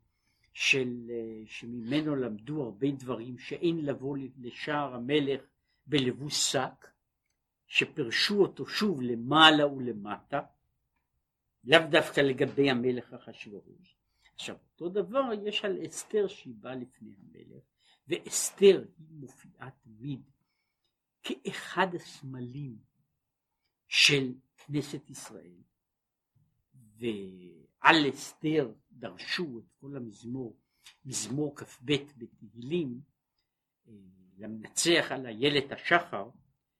[0.54, 5.42] של, אה, שממנו למדו הרבה דברים שאין לבוא לשער המלך
[5.86, 6.88] בלבוש שק,
[7.68, 10.42] שפרשו אותו שוב למעלה ולמטה,
[11.64, 13.98] לאו דווקא לגבי המלך אחשורוש.
[14.36, 17.64] עכשיו אותו דבר יש על אסתר שהיא באה לפני המלך,
[18.08, 20.22] ואסתר היא מופיעה תמיד
[21.24, 22.78] כאחד הסמלים
[23.88, 25.62] של כנסת ישראל,
[26.74, 30.58] ועל אסתר דרשו את כל המזמור,
[31.06, 33.02] מזמור כ"ב בתהילים,
[33.88, 33.94] אה,
[34.38, 36.30] למנצח על איילת השחר,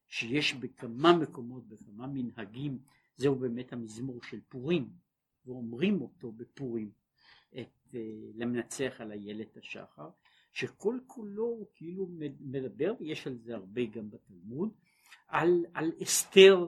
[0.08, 2.80] שיש בכמה מקומות, בכמה מנהגים,
[3.16, 4.90] זהו באמת המזמור של פורים,
[5.46, 6.92] ואומרים אותו בפורים,
[7.60, 7.96] את, uh,
[8.36, 10.10] למנצח על איילת השחר,
[10.52, 12.08] שכל כולו הוא כאילו
[12.40, 14.70] מדבר, ויש על זה הרבה גם בתלמוד,
[15.28, 16.68] על, על אסתר,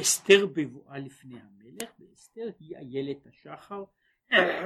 [0.00, 3.84] אסתר בבואה לפני המלך, ואסתר היא איילת השחר,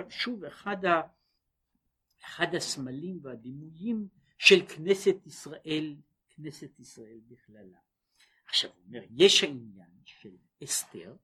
[0.08, 1.00] שוב אחד, ה,
[2.24, 5.96] אחד הסמלים והדימויים של כנסת ישראל,
[6.30, 7.78] כנסת ישראל בכללה.
[8.46, 11.16] עכשיו הוא אומר, יש העניין של אסתר,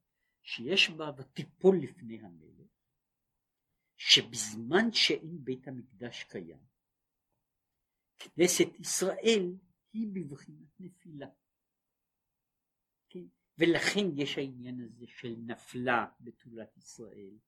[0.43, 2.71] שיש בה ותיפול לפני המלך,
[3.97, 6.65] שבזמן שאין בית המקדש קיים,
[8.19, 9.57] כנסת ישראל
[9.93, 11.29] היא בבחינת נפילה.
[13.09, 13.25] כן?
[13.59, 17.39] ולכן יש העניין הזה של נפלה בתולת ישראל,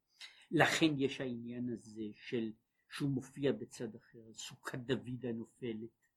[0.51, 2.53] לכן יש העניין הזה של
[2.91, 6.09] שהוא מופיע בצד אחר, סוכת דוד הנופלת.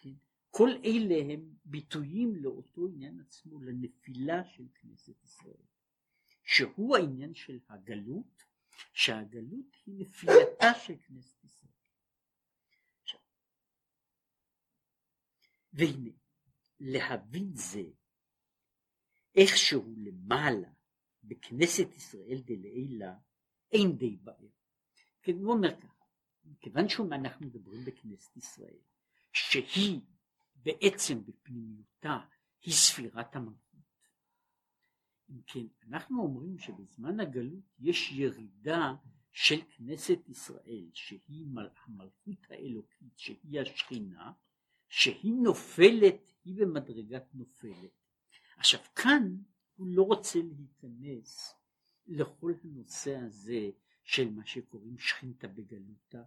[0.00, 0.14] כן?
[0.50, 5.66] כל אלה הם ביטויים לאותו עניין עצמו, לנפילה של כנסת ישראל,
[6.44, 8.42] שהוא העניין של הגלות,
[8.92, 11.72] שהגלות היא נפילתה של כנסת ישראל.
[15.72, 16.10] והנה,
[16.80, 17.82] להבין זה
[19.36, 20.68] איכשהו למעלה
[21.26, 23.14] בכנסת ישראל דלעילה
[23.72, 24.50] אין די בעיה.
[25.22, 26.04] כן, הוא אומר ככה,
[26.44, 28.78] מכיוון שאנחנו מדברים בכנסת ישראל,
[29.32, 30.00] שהיא
[30.54, 32.18] בעצם בפנימיותה
[32.62, 33.66] היא ספירת המלכות.
[35.30, 38.94] אם כן, אנחנו אומרים שבזמן הגלות יש ירידה
[39.32, 41.46] של כנסת ישראל, שהיא
[41.86, 44.32] המלכות האלוקית, שהיא השכינה,
[44.88, 47.90] שהיא נופלת, היא במדרגת נופלת.
[48.56, 49.36] עכשיו כאן
[49.76, 51.54] הוא לא רוצה להיכנס
[52.06, 53.70] לכל הנושא הזה
[54.04, 56.22] של מה שקוראים שכינתה בגלותה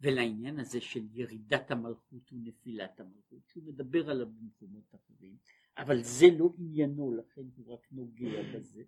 [0.00, 5.36] ולעניין הזה של ירידת המלכות ונפילת המלכות שהוא מדבר עליו במקומות אחרים
[5.76, 8.82] אבל זה לא עניינו לכן הוא רק נוגע בזה.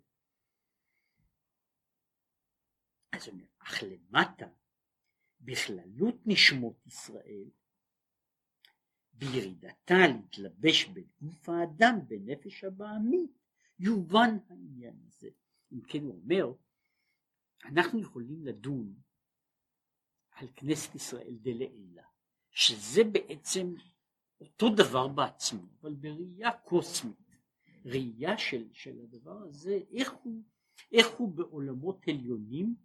[3.11, 4.47] אז אומר אך למטה
[5.41, 7.49] בכללות נשמות ישראל
[9.13, 13.31] בירידתה להתלבש בגוף האדם בנפש הבעמית
[13.79, 15.29] יובן העניין הזה.
[15.71, 16.53] אם כן הוא אומר,
[17.65, 18.93] אנחנו יכולים לדון
[20.31, 22.03] על כנסת ישראל דלעילה,
[22.51, 23.75] שזה בעצם
[24.41, 27.15] אותו דבר בעצמו, אבל בראייה קוסמית,
[27.85, 30.43] ראייה של, של הדבר הזה, איך הוא,
[30.91, 32.75] איך הוא בעולמות עליונים,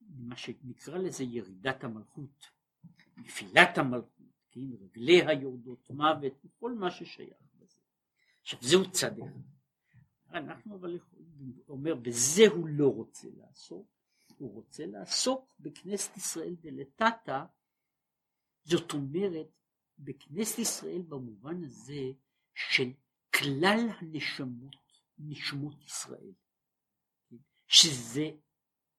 [0.00, 2.46] מה שנקרא לזה ירידת המלכות,
[3.16, 7.80] נפילת המלכות, כן, רגליה יורדות מוות, וכל מה ששייך בזה.
[8.42, 9.53] עכשיו זהו צד אחד.
[10.34, 10.98] אנחנו אבל
[11.68, 13.88] אומר, בזה הוא לא רוצה לעסוק,
[14.38, 17.44] הוא רוצה לעסוק בכנסת ישראל דלתתא,
[18.64, 19.46] זאת אומרת,
[19.98, 22.12] בכנסת ישראל במובן הזה
[22.54, 22.92] של
[23.34, 24.76] כלל הנשמות,
[25.18, 26.32] נשמות ישראל,
[27.66, 28.30] שזה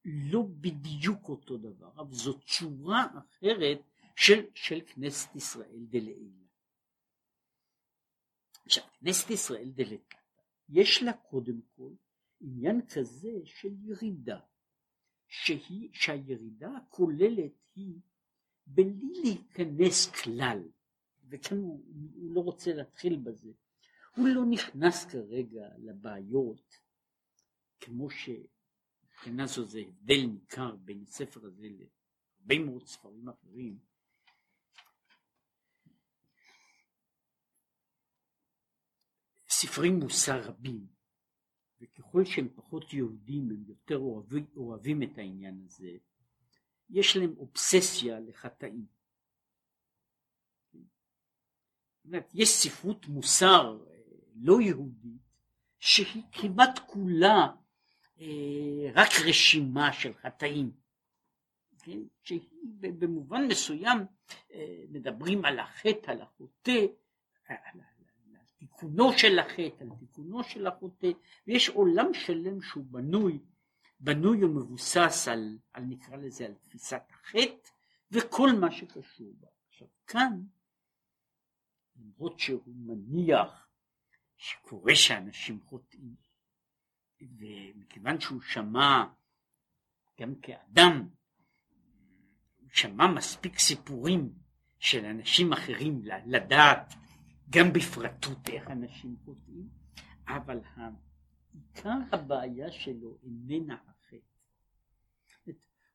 [0.05, 3.79] לא בדיוק אותו דבר, אבל זו צורה אחרת
[4.15, 6.45] של, של כנסת ישראל דלעילה.
[8.65, 10.24] עכשיו, כנסת ישראל דלתתא,
[10.69, 11.91] יש לה קודם כל
[12.39, 14.39] עניין כזה של ירידה,
[15.27, 17.99] שהיא, שהירידה הכוללת היא
[18.65, 20.59] בלי להיכנס כלל,
[21.29, 23.51] וכאן הוא, הוא לא רוצה להתחיל בזה,
[24.15, 26.75] הוא לא נכנס כרגע לבעיות,
[27.79, 33.79] כמו שמבחינה זו זה הבדל ניכר בין הספר הזה להרבה מאוד ספרים אחרים,
[39.57, 40.87] ספרי מוסר רבים,
[41.81, 45.91] וככל שהם פחות יהודים הם יותר אוהבים, אוהבים את העניין הזה,
[46.89, 48.85] יש להם אובססיה לחטאים.
[52.33, 53.95] יש ספרות מוסר אה,
[54.35, 55.21] לא יהודית
[55.79, 57.47] שהיא כמעט כולה
[58.19, 60.71] אה, רק רשימה של חטאים.
[61.83, 61.99] כן?
[62.23, 63.97] שהיא במובן מסוים
[64.53, 66.85] אה, מדברים על החטא, על החוטא,
[67.47, 67.79] על
[68.77, 71.07] תיקונו של החטא, על תיקונו של החוטא,
[71.47, 73.39] ויש עולם שלם שהוא בנוי,
[73.99, 77.69] בנוי ומבוסס על, על נקרא לזה, על תפיסת החטא
[78.11, 79.47] וכל מה שקשור בה.
[79.69, 80.41] עכשיו כאן,
[81.95, 83.67] למרות שהוא מניח
[84.37, 86.15] שקורה שאנשים חוטאים,
[87.21, 89.03] ומכיוון שהוא שמע
[90.19, 91.07] גם כאדם,
[92.55, 94.33] הוא שמע מספיק סיפורים
[94.79, 96.93] של אנשים אחרים לדעת
[97.49, 99.69] גם בפרטות איך אנשים חוטאים,
[100.27, 100.59] אבל
[101.53, 104.35] עיקר הבעיה שלו איננה החטא.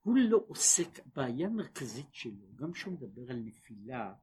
[0.00, 4.14] הוא לא עוסק, בעיה מרכזית שלו, גם כשהוא מדבר על נפילה,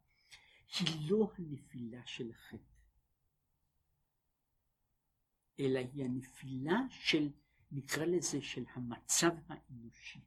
[0.79, 2.73] היא לא הנפילה של החטא,
[5.59, 7.29] אלא היא הנפילה של,
[7.71, 10.19] נקרא לזה, של המצב האנושי.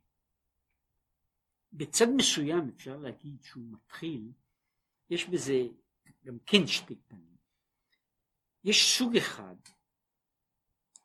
[1.72, 4.32] בצד מסוים אפשר להגיד שהוא מתחיל,
[5.10, 5.68] יש בזה
[6.24, 7.36] גם כן שתי פנים.
[8.64, 9.56] יש סוג אחד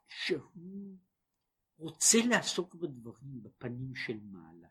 [0.08, 0.98] שהוא
[1.78, 4.68] רוצה לעסוק בדברים בפנים של מעלה.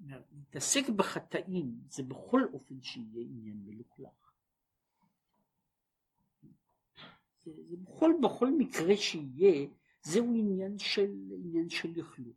[0.00, 4.32] להתעסק בחטאים זה בכל אופן שיהיה עניין מלוכלך.
[7.44, 9.68] זה, בכל, בכל מקרה שיהיה,
[10.02, 11.12] זהו עניין של,
[11.44, 12.36] עניין של לכלוך.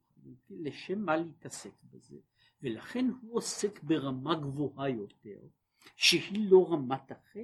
[0.49, 2.17] לשם מה להתעסק בזה?
[2.61, 5.39] ולכן הוא עוסק ברמה גבוהה יותר,
[5.95, 7.41] שהיא לא רמת החטא,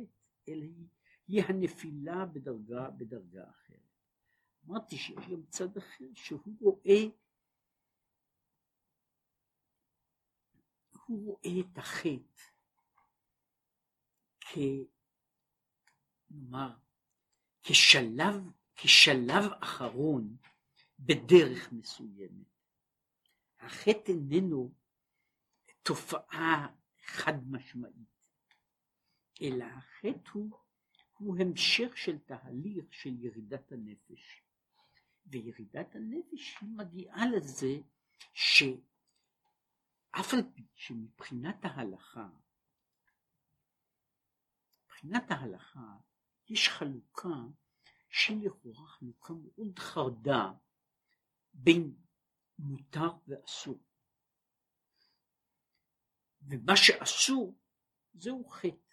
[0.48, 0.88] אלא היא,
[1.28, 3.80] היא הנפילה בדרגה, בדרגה אחרת.
[4.68, 7.04] אמרתי שיש גם צד אחר שהוא רואה
[11.08, 12.42] הוא רואה את החטא
[14.42, 14.58] כ...
[17.64, 18.36] כשלב,
[18.76, 20.38] כשלב אחרון
[21.00, 22.48] בדרך מסוימת.
[23.60, 24.74] החטא איננו
[25.84, 26.68] תופעה
[27.06, 28.13] חד משמעית,
[29.42, 30.60] אלא החטא הוא,
[31.18, 34.44] הוא המשך של תהליך של ירידת הנפש.
[35.26, 37.74] וירידת הנפש היא מגיעה לזה
[38.34, 38.74] שאף
[40.34, 42.30] על פי שמבחינת ההלכה,
[44.86, 45.98] מבחינת ההלכה
[46.50, 47.36] יש חלוקה
[48.10, 50.52] שהיא לכאורה חלוקה מאוד חרדה
[51.54, 51.96] בין
[52.60, 53.80] מותר ואסור.
[56.42, 57.56] ומה שאסור
[58.14, 58.93] זהו חטא,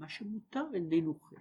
[0.00, 1.40] מה שמותר איננו חטא.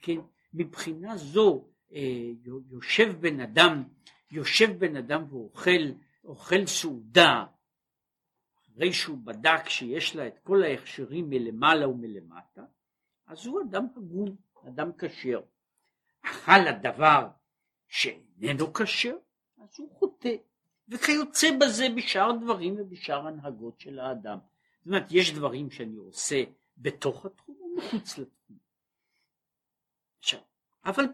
[0.00, 0.16] כן,
[0.54, 2.30] מבחינה זו אה,
[2.70, 3.82] יושב בן אדם,
[4.30, 5.80] יושב בן אדם ואוכל
[6.24, 7.46] אוכל סעודה
[8.80, 12.64] אחרי שהוא בדק שיש לה את כל ההכשרים מלמעלה ומלמטה,
[13.26, 14.36] אז הוא אדם הגון,
[14.68, 15.40] אדם כשר.
[16.22, 17.28] אכל הדבר
[17.88, 19.16] שאיננו כשר,
[19.58, 20.36] אז הוא חוטא.
[20.88, 24.38] וכיוצא בזה בשאר דברים ובשאר הנהגות של האדם.
[24.78, 26.42] זאת אומרת, יש דברים שאני עושה
[26.80, 28.58] בתוך התחום ומחוץ לתחום.
[30.18, 30.40] עכשיו,
[30.84, 31.04] אבל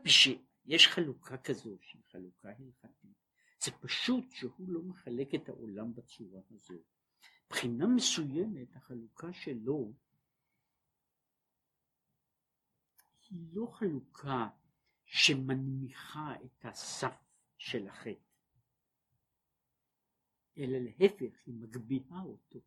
[0.65, 3.17] יש חלוקה כזו שהיא חלוקה הלכתית,
[3.65, 6.75] זה פשוט שהוא לא מחלק את העולם בצורה הזו.
[7.47, 9.93] מבחינה מסוימת החלוקה שלו
[13.31, 14.49] היא לא חלוקה
[15.05, 17.15] שמנמיכה את הסף
[17.59, 18.27] של החטא.
[20.59, 22.61] אלא להפך היא מגביהה אותו.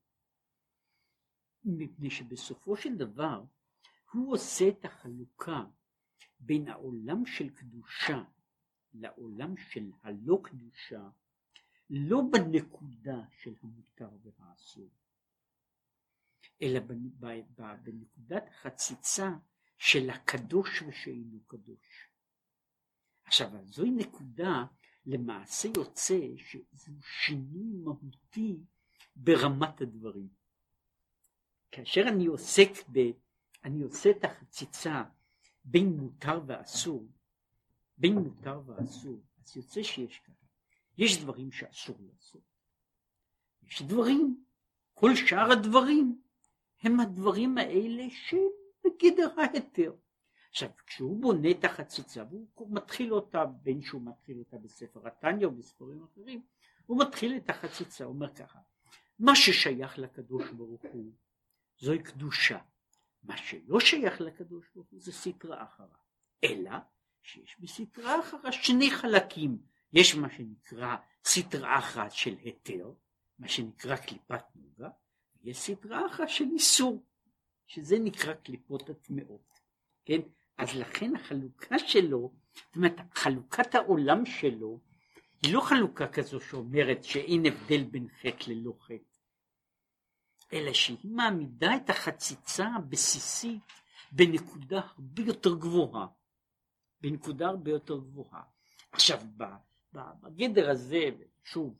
[1.64, 3.44] מפני שבסופו של דבר
[4.12, 5.64] הוא עושה את החלוקה
[6.40, 8.24] בין העולם של קדושה
[8.94, 11.10] לעולם של הלא קדושה
[11.90, 14.90] לא בנקודה של המותר והאסור
[16.62, 16.80] אלא
[17.84, 19.30] בנקודת החציצה
[19.78, 22.10] של הקדוש ושאינו קדוש.
[23.24, 24.66] עכשיו זוהי נקודה
[25.06, 28.58] למעשה יוצא שזהו שינוי מהותי
[29.16, 30.39] ברמת הדברים.
[31.72, 33.00] כאשר אני עוסק ב...
[33.64, 35.04] אני עושה את החציצה
[35.64, 37.08] בין מותר ואסור,
[37.98, 40.46] בין מותר ואסור, אז יוצא שיש ככה.
[40.98, 42.42] יש דברים שאסור לעשות.
[43.64, 44.44] יש דברים,
[44.94, 46.22] כל שאר הדברים
[46.82, 49.94] הם הדברים האלה שבגדר ההיתר.
[50.50, 55.52] עכשיו כשהוא בונה את החציצה והוא מתחיל אותה בין שהוא מתחיל אותה בספר התניא או
[55.52, 56.42] בספרים אחרים
[56.86, 58.60] הוא מתחיל את החציצה הוא אומר ככה
[59.20, 61.12] מה ששייך לקדוש ברוך הוא
[61.80, 62.60] זוהי קדושה.
[63.24, 65.98] מה שלא שייך לקדוש ברוך הוא זה סטרה אחרה
[66.44, 66.72] אלא
[67.24, 69.58] שיש בסטרה אחרה שני חלקים.
[69.94, 72.92] יש מה שנקרא סטרה אחת של היתר
[73.40, 74.90] מה שנקרא קליפת נוגה
[75.42, 77.06] ויש סטרה אחת של איסור
[77.68, 79.60] שזה נקרא קליפות הטמעות
[80.06, 80.22] כן?
[80.58, 84.80] אז לכן החלוקה שלו, זאת אומרת חלוקת העולם שלו
[85.44, 89.09] היא לא חלוקה כזו שאומרת שאין הבדל בין חטא ללא חטא,
[90.54, 93.64] אלא שהיא מעמידה את החציצה הבסיסית
[94.12, 96.08] בנקודה הרבה יותר גבוהה,
[97.02, 98.44] בנקודה הרבה יותר גבוהה.
[98.92, 99.20] עכשיו
[99.94, 101.10] בגדר הזה,
[101.44, 101.76] שוב,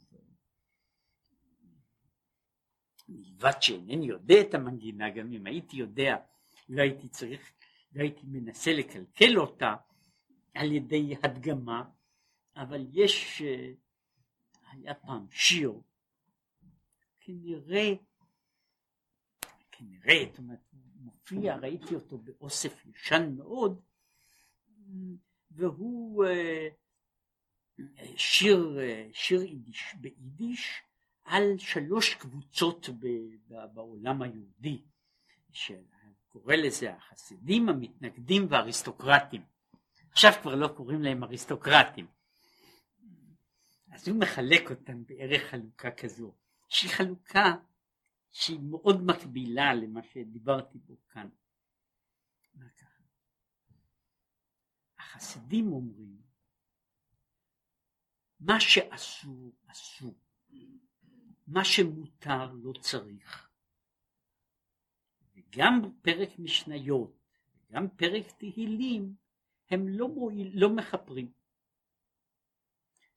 [3.10, 6.16] מלבד שאינני יודע את המנגינה, גם אם הייתי יודע,
[6.70, 7.52] לא הייתי צריך
[7.92, 9.76] והייתי מנסה לקלקל אותה
[10.54, 11.84] על ידי הדגמה,
[12.56, 13.72] אבל יש, אה,
[14.72, 15.74] היה פעם שיר,
[17.20, 17.94] כנראה,
[19.80, 20.60] כנראה, זאת אומרת,
[20.96, 23.82] מופיע, ראיתי אותו באוסף ישן מאוד,
[25.52, 26.68] והוא אה,
[28.16, 30.82] שיר, אה, שיר יידיש, ביידיש
[31.24, 32.90] על שלוש קבוצות
[33.74, 34.82] בעולם היהודי,
[35.52, 35.82] של
[36.28, 39.42] קורא לזה החסידים המתנגדים והאריסטוקרטים.
[40.12, 42.08] עכשיו כבר לא קוראים להם אריסטוקרטים.
[43.92, 46.34] אז הוא מחלק אותם בערך חלוקה כזו,
[46.70, 47.56] שהיא חלוקה
[48.32, 51.30] שהיא מאוד מקבילה למה שדיברתי בו כאן.
[54.98, 56.22] החסידים אומרים
[58.40, 60.16] מה שאסור אסור,
[61.48, 63.50] מה שמותר לא צריך.
[65.50, 67.20] גם פרק משניות
[67.70, 69.16] וגם פרק תהילים
[69.70, 71.32] הם לא, מועיל, לא מכפרים.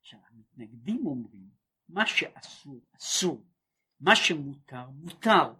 [0.01, 1.49] עכשיו המתנגדים אומרים
[1.89, 3.45] מה שאסור אסור,
[4.03, 5.53] מה שמותר מותר,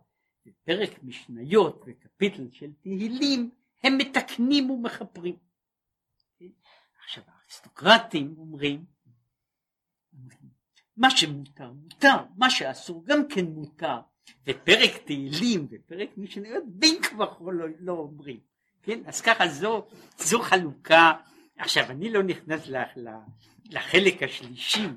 [0.48, 3.52] ופרק משניות וקפיטל של תהילים
[3.84, 5.36] הם מתקנים ומכפרים.
[7.06, 8.86] עכשיו האריסטוקרטים אומרים,
[10.98, 14.00] מה שמותר מותר, מה שאסור גם כן מותר,
[14.48, 18.40] ופרק תהילים ופרק משנה, בין כבר לא, לא אומרים,
[18.84, 19.00] כן?
[19.06, 19.88] אז ככה זו,
[20.18, 21.14] זו חלוקה,
[21.58, 22.68] עכשיו אני לא נכנס
[23.66, 24.88] לחלק השלישי,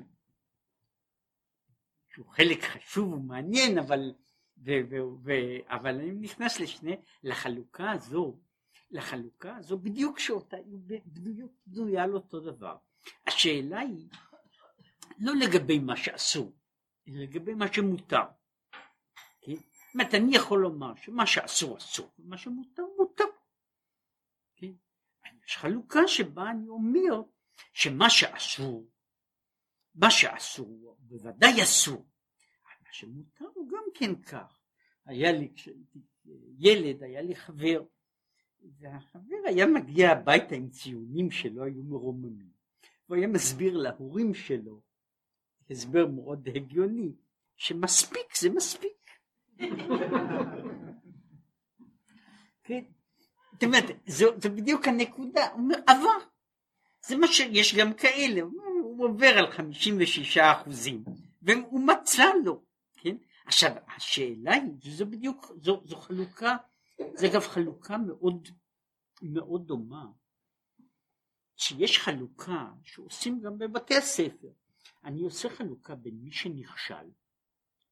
[2.17, 4.13] שהוא חלק חשוב ומעניין, אבל,
[4.65, 5.31] ו, ו, ו,
[5.67, 8.39] אבל אני נכנס לשני, לחלוקה הזו,
[8.91, 10.57] לחלוקה הזו בדיוק שאותה,
[11.05, 12.77] בדיוק בנויה על אותו דבר.
[13.27, 14.09] השאלה היא
[15.19, 16.53] לא לגבי מה שאסור,
[17.07, 18.23] אלא לגבי מה שמותר.
[19.41, 19.55] כן?
[19.55, 23.23] זאת אומרת, אני יכול לומר שמה שאסור אסור, ומה שמותר מותר.
[24.55, 24.71] כן?
[25.45, 27.21] יש חלוקה שבה אני אומר
[27.73, 28.87] שמה שאסור,
[29.97, 32.05] מה שאסור בוודאי אסור,
[32.63, 34.59] מה שמותר הוא גם כן כך.
[35.05, 35.99] היה לי, כשהייתי
[36.59, 37.83] ילד, היה לי חבר,
[38.79, 42.49] והחבר היה מגיע הביתה עם ציונים שלא היו מרוממים.
[43.05, 44.81] הוא היה מסביר להורים שלו
[45.69, 47.11] הסבר מאוד הגיוני,
[47.55, 49.09] שמספיק זה מספיק.
[52.63, 52.83] כן?
[53.53, 56.27] זאת אומרת, זו, זו בדיוק הנקודה, הוא אומר, עבר.
[57.05, 58.51] זה מה שיש גם כאלה, הוא
[58.97, 61.03] עובר על 56 אחוזים,
[61.41, 62.63] והוא מצא לו,
[62.97, 63.17] כן?
[63.45, 66.57] עכשיו, השאלה היא, זו בדיוק, זו, זו חלוקה,
[67.13, 68.47] זה אגב חלוקה מאוד,
[69.21, 70.05] מאוד דומה,
[71.55, 74.51] שיש חלוקה שעושים גם בבתי הספר,
[75.03, 77.11] אני עושה חלוקה בין מי שנכשל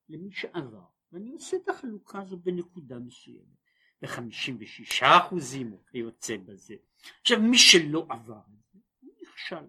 [0.09, 3.57] למי שעבר, ואני עושה את החלוקה הזו בנקודה מסוימת,
[4.01, 6.75] ב-56 אחוזים או כיוצא בזה.
[7.21, 8.41] עכשיו מי שלא עבר
[9.01, 9.65] הוא נכשל.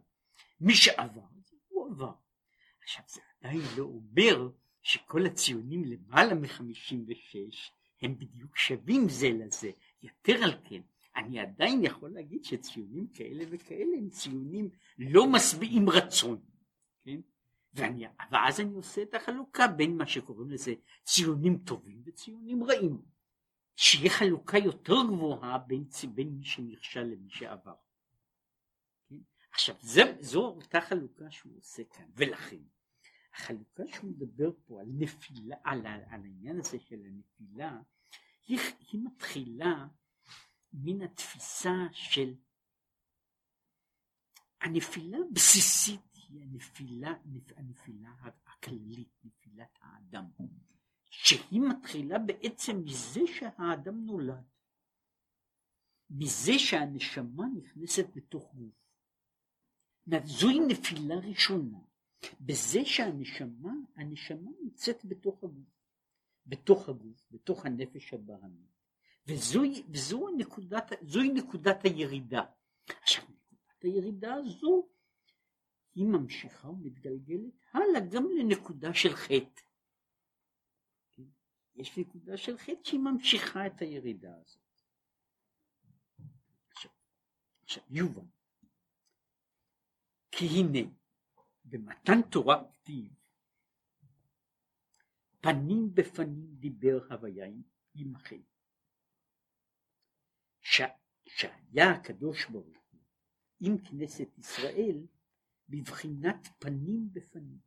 [0.60, 1.22] מי שעבר
[1.68, 2.12] הוא עבר.
[2.82, 4.48] עכשיו זה עדיין לא אומר
[4.82, 7.36] שכל הציונים למעלה מ-56
[8.02, 9.70] הם בדיוק שווים זה לזה.
[10.02, 10.80] יותר על כן,
[11.16, 16.40] אני עדיין יכול להגיד שציונים כאלה וכאלה הם ציונים לא משביעים רצון.
[17.04, 17.20] כן?
[17.74, 23.02] ואני, ואז אני עושה את החלוקה בין מה שקוראים לזה ציונים טובים וציונים רעים.
[23.76, 25.84] שיהיה חלוקה יותר גבוהה בין,
[26.14, 27.74] בין מי שנכשל למי שעבר.
[29.56, 32.62] עכשיו זה, זו אותה חלוקה שהוא עושה כאן, ולכן
[33.34, 37.80] החלוקה שהוא מדבר פה על נפילה, על, על העניין הזה של הנפילה,
[38.46, 38.58] היא,
[38.92, 39.86] היא מתחילה
[40.72, 42.34] מן התפיסה של
[44.60, 47.14] הנפילה בסיסית היא הנפילה,
[47.56, 48.14] הנפילה
[48.46, 50.24] הכללית, נפילת האדם,
[51.10, 54.44] שהיא מתחילה בעצם מזה שהאדם נולד,
[56.10, 58.85] מזה שהנשמה נכנסת בתוך גוף.
[60.24, 61.78] זוהי נפילה ראשונה,
[62.40, 65.68] בזה שהנשמה, הנשמה נמצאת בתוך הגוף,
[66.46, 68.76] בתוך הגוף, בתוך הנפש הבעמית,
[69.26, 72.42] וזוהי, וזו נקודת, זוהי נקודת הירידה.
[73.02, 74.88] עכשיו נקודת הירידה הזו
[75.94, 79.62] היא ממשיכה ומתגלגלת הלאה גם לנקודה של חטא.
[81.12, 81.22] כן?
[81.74, 84.62] יש נקודה של חטא שהיא ממשיכה את הירידה הזאת.
[86.70, 86.90] עכשיו,
[87.62, 88.26] עכשיו יובן,
[90.38, 90.90] כי הנה
[91.64, 93.12] במתן תורה כתיב
[95.40, 97.46] פנים בפנים דיבר הוויה
[97.94, 98.40] עמכם.
[101.26, 103.00] שהיה הקדוש ברוך הוא
[103.60, 105.06] עם כנסת ישראל
[105.68, 107.58] בבחינת פנים בפנים.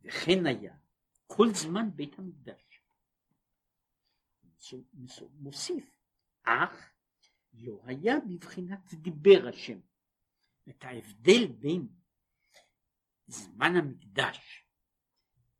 [0.00, 0.76] וכן היה
[1.26, 2.80] כל זמן בית המקדש.
[5.40, 5.98] מוסיף,
[6.42, 6.93] אך
[7.54, 9.78] לא היה בבחינת דיבר השם.
[10.68, 11.88] את ההבדל בין
[13.26, 14.66] זמן המקדש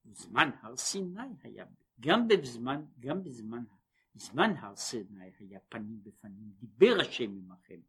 [0.05, 1.65] וזמן הר סיני היה
[2.01, 3.65] גם בזמן, גם בזמן,
[4.15, 7.81] בזמן הר סיני היה פנים בפנים, דיבר השם עמכם,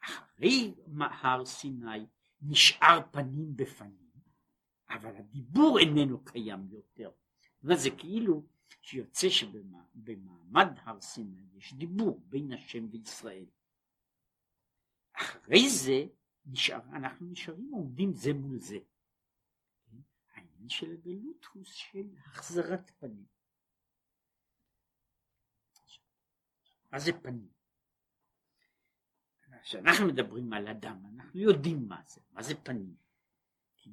[0.00, 2.06] אחרי הר סיני
[2.42, 4.08] נשאר פנים בפנים,
[4.90, 7.10] אבל הדיבור איננו קיים יותר.
[7.62, 8.46] זה כאילו
[8.80, 13.46] שיוצא שבמעמד הר סיני יש דיבור בין השם וישראל.
[15.12, 16.06] אחרי זה
[16.46, 18.78] נשאר, אנחנו נשארים עומדים זה מול זה.
[20.34, 23.26] העניין של הגלות הוא של החזרת פנים.
[26.92, 27.48] מה זה פנים?
[29.62, 32.96] כשאנחנו מדברים על אדם, אנחנו יודעים מה זה, מה זה פנים.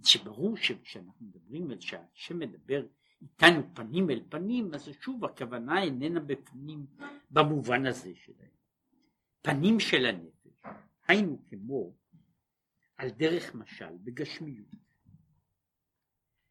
[0.04, 2.88] שברור שכשאנחנו מדברים על שהשם מדבר
[3.22, 6.86] איתנו פנים אל פנים, אז שוב הכוונה איננה בפנים
[7.32, 8.56] במובן הזה שלהם.
[9.42, 10.64] פנים של הנפש,
[11.08, 11.96] היינו כמו
[12.98, 14.68] על דרך משל בגשמיות,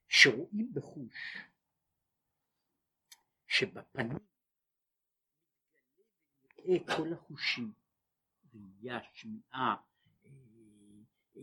[0.08, 1.38] שרואים בחוש
[3.48, 4.18] שבפנים
[6.64, 7.72] מראה כל החושים,
[8.54, 9.76] ראייה, שמיעה,
[10.24, 10.30] אה,
[11.36, 11.42] אה,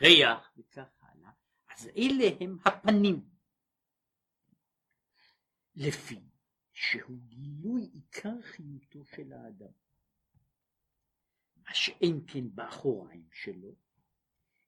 [0.00, 1.30] ריח וכך הלאה,
[1.70, 3.33] אז אלה הם הפנים.
[5.76, 6.20] לפי
[6.72, 9.72] שהוא גילוי עיקר חיותו של האדם.
[11.56, 13.74] מה שאין כן באחוריים שלו,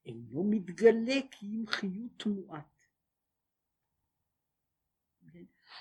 [0.05, 2.77] אינו מתגלה כי אם חיות מועט.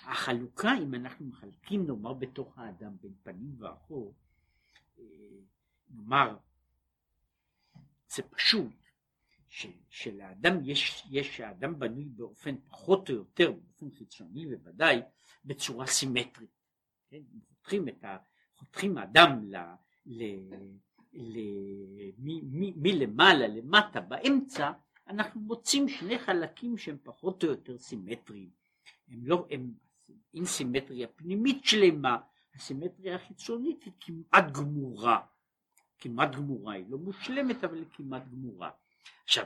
[0.04, 4.14] החלוקה, אם אנחנו מחלקים, נאמר, בתוך האדם בין פנים ואחור,
[4.98, 5.04] אה,
[5.90, 6.38] נאמר,
[8.08, 8.85] זה פשוט,
[9.56, 15.02] ש, שלאדם יש, יש, האדם בנוי באופן פחות או יותר, באופן חיצוני בוודאי,
[15.46, 16.50] בצורה סימטרית.
[17.10, 17.22] כן?
[17.48, 18.18] חותכים את ה...
[18.56, 19.56] חותכים האדם ל...
[20.06, 20.24] ל...
[21.14, 21.40] ל...
[22.76, 24.72] מלמעלה למטה באמצע,
[25.08, 28.50] אנחנו מוצאים שני חלקים שהם פחות או יותר סימטריים.
[29.08, 29.74] הם לא, הם
[30.34, 32.18] עם סימטריה פנימית שלמה,
[32.56, 35.26] הסימטריה החיצונית היא כמעט גמורה,
[36.00, 38.72] כמעט גמורה, היא לא מושלמת אבל היא כמעט גמורה.
[39.24, 39.46] עכשיו,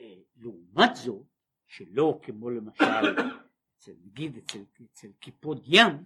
[0.00, 1.26] אה, לעומת זאת,
[1.66, 2.84] שלא כמו למשל,
[3.78, 6.04] אצל, נגיד אצל, אצל קיפוד ים,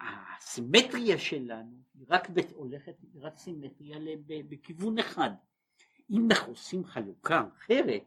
[0.00, 5.30] הסימטריה שלנו היא רק הולכת, היא רק סימטריה בכיוון אחד.
[6.10, 8.04] אם אנחנו עושים חלוקה אחרת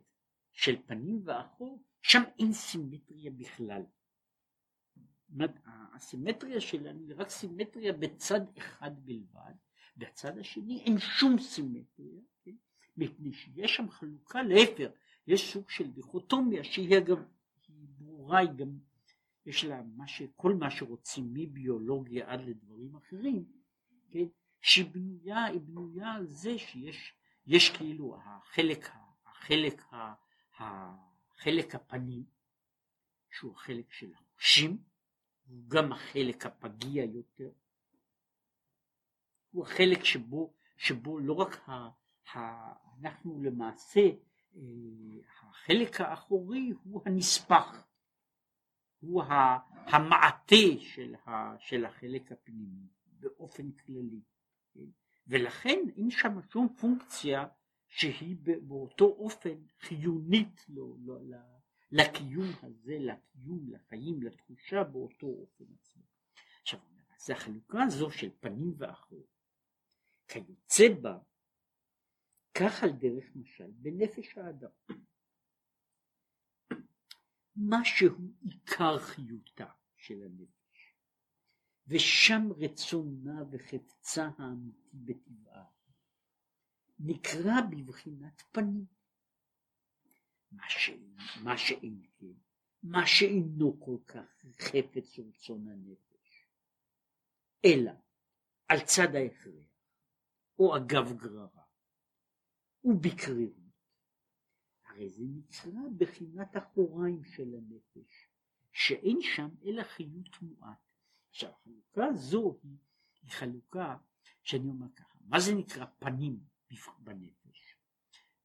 [0.52, 3.82] של פנים ואחור, שם אין סימטריה בכלל.
[5.94, 9.54] הסימטריה שלנו היא רק סימטריה בצד אחד בלבד,
[9.98, 12.56] בצד השני אין שום סימטריה, כן?
[12.98, 14.90] מפני שיש שם חלוקה להפך,
[15.28, 17.18] יש סוג של דיכוטומיה שהיא אגב,
[17.70, 18.78] ברורה, היא גם,
[19.46, 23.46] יש לה מה ש, כל מה שרוצים מביולוגיה עד לדברים אחרים,
[24.12, 24.26] כן?
[24.62, 27.14] שהיא בנויה, היא בנויה על זה שיש
[27.48, 28.90] יש כאילו החלק,
[29.26, 29.82] החלק,
[30.60, 32.24] החלק הפנים,
[33.32, 34.78] שהוא החלק של החושים,
[35.48, 37.50] הוא גם החלק הפגיע יותר,
[39.52, 41.72] הוא החלק שבו, שבו לא רק ה,
[42.34, 42.40] ה,
[43.02, 44.10] אנחנו למעשה,
[44.56, 44.62] אה,
[45.42, 47.88] החלק האחורי הוא הנספח,
[49.00, 49.24] הוא
[49.88, 52.88] המעטה של, ה, של החלק הפנימי
[53.20, 54.22] באופן כללי,
[54.74, 54.86] כן?
[55.28, 57.48] ולכן אין שם שום פונקציה
[57.88, 61.20] שהיא באותו אופן חיונית לו, לו,
[61.92, 66.04] לקיום הזה, לקיום, לחיים, לתחושה באותו אופן עצמו.
[66.62, 66.80] עכשיו,
[67.16, 69.28] אז החלוקה הזו של פנים ואחור,
[70.28, 71.18] כיוצא בה,
[72.56, 74.70] כך על דרך משל בנפש האדם.
[77.56, 80.96] מה שהוא עיקר חיותה של הנפש,
[81.88, 85.66] ושם רצונה וחפצה האמיתי בטבעה,
[87.00, 88.86] נקרא בבחינת פנים.
[90.52, 90.90] מה, ש...
[91.44, 92.34] מה שאין כן,
[92.84, 96.48] מה שאינו כל כך חפץ רצון הנפש,
[97.66, 97.92] אלא
[98.68, 99.76] על צד ההכרח,
[100.60, 101.65] או אגב גררה,
[102.86, 103.66] ובקרירות.
[104.86, 108.30] הרי זה נקרא בחינת אחוריים של הנפש,
[108.72, 110.78] שאין שם אלא חיות מועט.
[111.30, 112.78] עכשיו החלוקה הזו היא,
[113.22, 113.98] היא חלוקה
[114.44, 116.40] שאני אומר ככה, מה זה נקרא פנים
[117.00, 117.78] בנפש?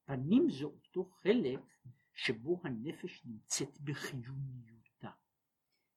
[0.05, 1.59] פנים זה אותו חלק
[2.13, 5.11] שבו הנפש נמצאת בחיוניותה.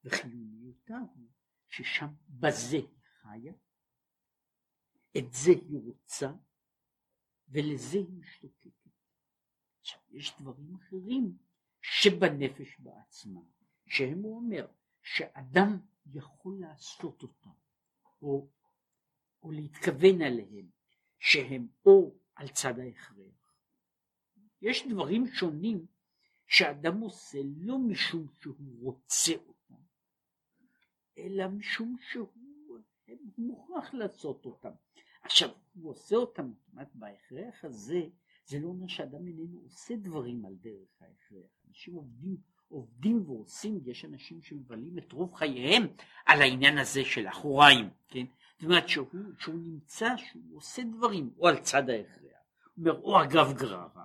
[0.04, 1.28] וחיוניותה הוא
[1.68, 2.88] ששם בזה היא
[3.20, 3.52] חיה,
[5.18, 6.32] את זה היא רוצה,
[7.48, 8.90] ולזה היא משתוקקת.
[9.80, 11.36] עכשיו, יש דברים אחרים
[11.82, 13.40] שבנפש בעצמה,
[13.86, 14.66] שהם, הוא אומר,
[15.02, 17.50] שאדם יכול לעשות אותם,
[18.22, 18.48] או,
[19.42, 20.70] או להתכוון עליהם,
[21.18, 23.54] שהם או על צד ההכרח.
[24.62, 25.86] יש דברים שונים
[26.46, 29.82] שאדם עושה לא משום שהוא רוצה אותם,
[31.18, 32.28] אלא משום שהוא
[33.38, 34.70] מוכרח לעשות אותם.
[35.24, 38.00] עכשיו, הוא עושה אותם, אומרת, בהכרח הזה,
[38.46, 41.50] זה לא אומר שאדם איננו עושה דברים על דרך ההכרח.
[41.68, 42.36] אנשים עובדים,
[42.68, 45.82] עובדים ועושים, יש אנשים שמבלים את רוב חייהם
[46.26, 48.24] על העניין הזה של אחוריים, כן?
[48.54, 49.06] זאת אומרת שהוא,
[49.38, 54.04] שהוא נמצא, שהוא עושה דברים, או על צד ההכרח, אומר, או אגב גררה.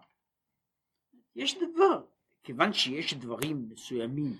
[1.36, 2.06] יש דבר,
[2.44, 4.38] כיוון שיש דברים מסוימים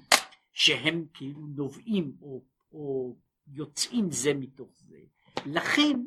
[0.54, 3.16] שהם כאילו נובעים או, או
[3.48, 5.00] יוצאים זה מתוך זה,
[5.46, 6.00] לכן